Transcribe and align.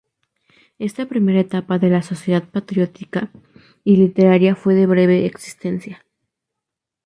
Esta 0.79 1.05
primer 1.05 1.35
etapa 1.37 1.77
de 1.77 1.91
la 1.91 2.01
Sociedad 2.01 2.49
Patriótica 2.49 3.31
y 3.83 3.97
Literaria 3.97 4.55
fue 4.55 4.73
de 4.73 4.87
breve 4.87 5.27
existencia. 5.27 6.03